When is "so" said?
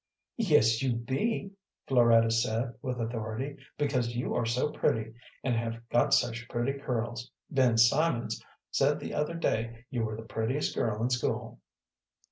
4.47-4.71